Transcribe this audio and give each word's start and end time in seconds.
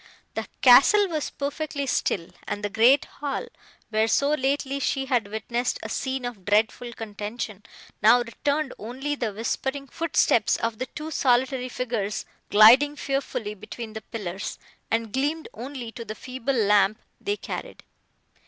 The 0.33 0.47
castle 0.63 1.07
was 1.09 1.29
perfectly 1.29 1.85
still, 1.85 2.29
and 2.47 2.63
the 2.63 2.71
great 2.71 3.05
hall, 3.05 3.45
where 3.91 4.07
so 4.07 4.31
lately 4.33 4.79
she 4.79 5.05
had 5.05 5.27
witnessed 5.27 5.77
a 5.83 5.89
scene 5.89 6.25
of 6.25 6.43
dreadful 6.43 6.91
contention, 6.93 7.61
now 8.01 8.17
returned 8.23 8.73
only 8.79 9.13
the 9.13 9.31
whispering 9.31 9.85
footsteps 9.85 10.57
of 10.57 10.79
the 10.79 10.87
two 10.87 11.11
solitary 11.11 11.69
figures 11.69 12.25
gliding 12.49 12.95
fearfully 12.95 13.53
between 13.53 13.93
the 13.93 14.01
pillars, 14.01 14.57
and 14.89 15.13
gleamed 15.13 15.47
only 15.53 15.91
to 15.91 16.03
the 16.03 16.15
feeble 16.15 16.51
lamp 16.55 16.99
they 17.19 17.37
carried. 17.37 17.83